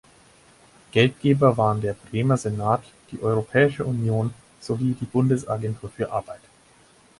Geldgeber 0.91 1.57
waren 1.57 1.81
der 1.81 1.93
Bremer 1.93 2.35
Senat, 2.35 2.81
die 3.11 3.21
Europäische 3.21 3.85
Union 3.85 4.33
sowie 4.59 4.93
die 4.99 5.05
Bundesagentur 5.05 5.91
für 5.91 6.11
Arbeit. 6.11 6.41